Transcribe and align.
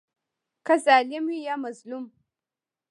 که 0.65 0.73
ظالم 0.85 1.25
وي 1.29 1.39
یا 1.47 1.55
مظلوم. 1.63 2.05